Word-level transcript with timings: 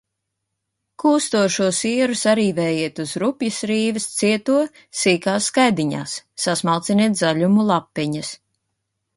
Kūstošo 1.01 1.67
sieru 1.79 2.15
sarīvējiet 2.21 3.01
uz 3.03 3.13
rupjas 3.25 3.59
rīves, 3.73 4.09
cieto– 4.23 4.57
sīkās 5.03 5.51
skaidiņās, 5.53 6.17
sasmalciniet 6.47 7.21
zaļumu 7.25 7.71
lapiņas. 7.73 8.37